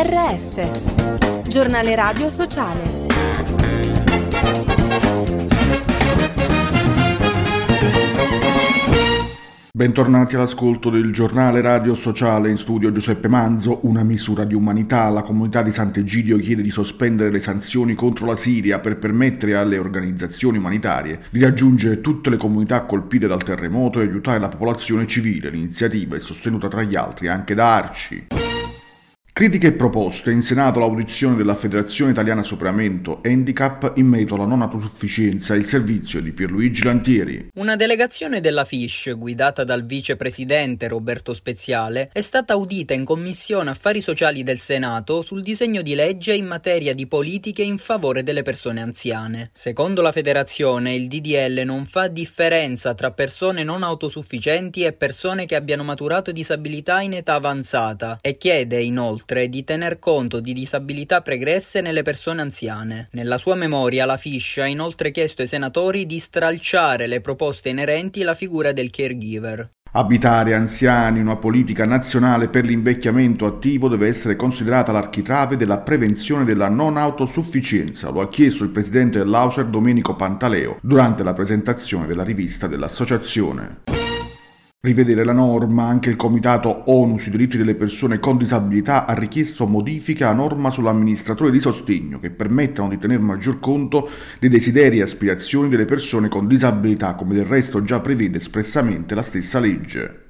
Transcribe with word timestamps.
GRS, 0.00 1.42
giornale 1.48 1.96
radio 1.96 2.30
sociale. 2.30 3.06
Bentornati 9.72 10.36
all'ascolto 10.36 10.90
del 10.90 11.12
giornale 11.12 11.60
radio 11.60 11.96
sociale 11.96 12.48
in 12.48 12.58
studio 12.58 12.92
Giuseppe 12.92 13.26
Manzo. 13.26 13.80
Una 13.88 14.04
misura 14.04 14.44
di 14.44 14.54
umanità. 14.54 15.08
La 15.08 15.22
comunità 15.22 15.62
di 15.62 15.72
Sant'Egidio 15.72 16.38
chiede 16.38 16.62
di 16.62 16.70
sospendere 16.70 17.32
le 17.32 17.40
sanzioni 17.40 17.96
contro 17.96 18.26
la 18.26 18.36
Siria 18.36 18.78
per 18.78 18.98
permettere 18.98 19.56
alle 19.56 19.78
organizzazioni 19.78 20.58
umanitarie 20.58 21.22
di 21.30 21.40
raggiungere 21.40 22.00
tutte 22.00 22.30
le 22.30 22.36
comunità 22.36 22.82
colpite 22.82 23.26
dal 23.26 23.42
terremoto 23.42 23.98
e 23.98 24.04
aiutare 24.04 24.38
la 24.38 24.48
popolazione 24.48 25.08
civile. 25.08 25.50
L'iniziativa 25.50 26.14
è 26.14 26.20
sostenuta 26.20 26.68
tra 26.68 26.84
gli 26.84 26.94
altri 26.94 27.26
anche 27.26 27.56
da 27.56 27.74
Arci. 27.74 28.26
Critiche 29.38 29.68
e 29.68 29.72
proposte. 29.72 30.32
In 30.32 30.42
Senato 30.42 30.80
l'audizione 30.80 31.36
della 31.36 31.54
Federazione 31.54 32.10
Italiana 32.10 32.42
Superamento 32.42 33.20
Handicap 33.22 33.92
in 33.94 34.06
merito 34.06 34.34
alla 34.34 34.46
non 34.46 34.62
autosufficienza 34.62 35.54
e 35.54 35.58
il 35.58 35.64
servizio 35.64 36.20
di 36.20 36.32
Pierluigi 36.32 36.82
Lantieri. 36.82 37.50
Una 37.54 37.76
delegazione 37.76 38.40
della 38.40 38.64
FISH, 38.64 39.14
guidata 39.16 39.62
dal 39.62 39.86
vicepresidente 39.86 40.88
Roberto 40.88 41.34
Speziale, 41.34 42.10
è 42.12 42.20
stata 42.20 42.54
audita 42.54 42.94
in 42.94 43.04
Commissione 43.04 43.70
Affari 43.70 44.00
Sociali 44.00 44.42
del 44.42 44.58
Senato 44.58 45.22
sul 45.22 45.42
disegno 45.42 45.82
di 45.82 45.94
legge 45.94 46.34
in 46.34 46.46
materia 46.46 46.92
di 46.92 47.06
politiche 47.06 47.62
in 47.62 47.78
favore 47.78 48.24
delle 48.24 48.42
persone 48.42 48.80
anziane. 48.80 49.50
Secondo 49.52 50.02
la 50.02 50.10
federazione, 50.10 50.96
il 50.96 51.06
DDL 51.06 51.62
non 51.64 51.86
fa 51.86 52.08
differenza 52.08 52.92
tra 52.94 53.12
persone 53.12 53.62
non 53.62 53.84
autosufficienti 53.84 54.82
e 54.82 54.94
persone 54.94 55.46
che 55.46 55.54
abbiano 55.54 55.84
maturato 55.84 56.32
disabilità 56.32 57.02
in 57.02 57.12
età 57.12 57.34
avanzata 57.34 58.18
e 58.20 58.36
chiede 58.36 58.82
inoltre 58.82 59.26
inoltre 59.28 59.48
di 59.50 59.62
tener 59.62 59.98
conto 59.98 60.40
di 60.40 60.54
disabilità 60.54 61.20
pregresse 61.20 61.82
nelle 61.82 62.02
persone 62.02 62.40
anziane. 62.40 63.08
Nella 63.12 63.36
sua 63.36 63.54
memoria 63.54 64.06
la 64.06 64.16
Fish 64.16 64.58
ha 64.58 64.66
inoltre 64.66 65.10
chiesto 65.10 65.42
ai 65.42 65.48
senatori 65.48 66.06
di 66.06 66.18
stralciare 66.18 67.06
le 67.06 67.20
proposte 67.20 67.68
inerenti 67.68 68.22
alla 68.22 68.34
figura 68.34 68.72
del 68.72 68.90
caregiver. 68.90 69.70
Abitare 69.92 70.54
anziani, 70.54 71.20
una 71.20 71.36
politica 71.36 71.84
nazionale 71.84 72.48
per 72.48 72.64
l'invecchiamento 72.64 73.46
attivo 73.46 73.88
deve 73.88 74.06
essere 74.06 74.36
considerata 74.36 74.92
l'architrave 74.92 75.56
della 75.56 75.78
prevenzione 75.78 76.44
della 76.44 76.68
non 76.68 76.96
autosufficienza, 76.96 78.10
lo 78.10 78.20
ha 78.20 78.28
chiesto 78.28 78.64
il 78.64 78.70
presidente 78.70 79.18
dell'Auser 79.18 79.66
Domenico 79.66 80.14
Pantaleo 80.14 80.78
durante 80.82 81.22
la 81.22 81.32
presentazione 81.32 82.06
della 82.06 82.24
rivista 82.24 82.66
dell'associazione. 82.66 83.97
Rivedere 84.80 85.24
la 85.24 85.32
norma, 85.32 85.88
anche 85.88 86.08
il 86.08 86.14
Comitato 86.14 86.84
ONU 86.86 87.18
sui 87.18 87.32
diritti 87.32 87.56
delle 87.56 87.74
persone 87.74 88.20
con 88.20 88.36
disabilità 88.36 89.06
ha 89.06 89.12
richiesto 89.12 89.66
modifiche 89.66 90.22
a 90.22 90.32
norma 90.32 90.70
sull'amministratore 90.70 91.50
di 91.50 91.58
sostegno 91.58 92.20
che 92.20 92.30
permettano 92.30 92.88
di 92.88 92.96
tenere 92.96 93.20
maggior 93.20 93.58
conto 93.58 94.08
dei 94.38 94.48
desideri 94.48 94.98
e 94.98 95.02
aspirazioni 95.02 95.68
delle 95.68 95.84
persone 95.84 96.28
con 96.28 96.46
disabilità, 96.46 97.14
come 97.14 97.34
del 97.34 97.46
resto 97.46 97.82
già 97.82 97.98
prevede 97.98 98.38
espressamente 98.38 99.16
la 99.16 99.22
stessa 99.22 99.58
legge. 99.58 100.28